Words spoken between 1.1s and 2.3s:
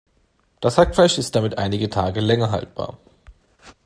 ist damit einige Tage